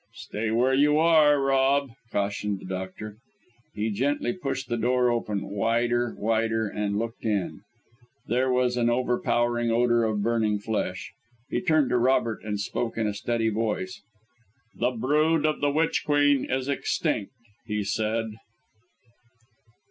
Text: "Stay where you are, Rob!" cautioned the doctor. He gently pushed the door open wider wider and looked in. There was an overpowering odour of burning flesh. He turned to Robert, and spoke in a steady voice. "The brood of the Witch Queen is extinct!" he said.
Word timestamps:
"Stay 0.15 0.49
where 0.49 0.73
you 0.73 0.97
are, 0.97 1.39
Rob!" 1.39 1.91
cautioned 2.11 2.57
the 2.59 2.65
doctor. 2.65 3.17
He 3.75 3.91
gently 3.91 4.33
pushed 4.33 4.67
the 4.67 4.75
door 4.75 5.11
open 5.11 5.43
wider 5.47 6.15
wider 6.17 6.67
and 6.67 6.97
looked 6.97 7.23
in. 7.23 7.61
There 8.25 8.51
was 8.51 8.77
an 8.77 8.89
overpowering 8.89 9.69
odour 9.69 10.05
of 10.05 10.23
burning 10.23 10.57
flesh. 10.57 11.11
He 11.51 11.61
turned 11.61 11.89
to 11.89 11.99
Robert, 11.99 12.41
and 12.43 12.59
spoke 12.59 12.97
in 12.97 13.05
a 13.05 13.13
steady 13.13 13.49
voice. 13.49 14.01
"The 14.73 14.89
brood 14.89 15.45
of 15.45 15.61
the 15.61 15.69
Witch 15.69 16.01
Queen 16.03 16.45
is 16.49 16.67
extinct!" 16.67 17.33
he 17.67 17.83
said. 17.83 18.33